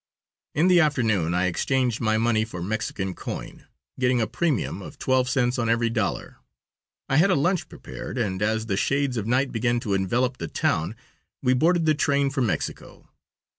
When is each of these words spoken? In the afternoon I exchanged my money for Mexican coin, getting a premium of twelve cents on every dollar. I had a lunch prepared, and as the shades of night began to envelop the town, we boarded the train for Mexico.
In 0.55 0.67
the 0.67 0.79
afternoon 0.79 1.35
I 1.35 1.45
exchanged 1.45 2.01
my 2.01 2.17
money 2.17 2.43
for 2.43 2.59
Mexican 2.63 3.13
coin, 3.13 3.67
getting 3.99 4.19
a 4.19 4.25
premium 4.25 4.81
of 4.81 4.97
twelve 4.97 5.29
cents 5.29 5.59
on 5.59 5.69
every 5.69 5.91
dollar. 5.91 6.37
I 7.07 7.17
had 7.17 7.29
a 7.29 7.35
lunch 7.35 7.69
prepared, 7.69 8.17
and 8.17 8.41
as 8.41 8.65
the 8.65 8.77
shades 8.77 9.15
of 9.15 9.27
night 9.27 9.51
began 9.51 9.79
to 9.81 9.93
envelop 9.93 10.37
the 10.39 10.47
town, 10.47 10.95
we 11.43 11.53
boarded 11.53 11.85
the 11.85 11.93
train 11.93 12.31
for 12.31 12.41
Mexico. 12.41 13.11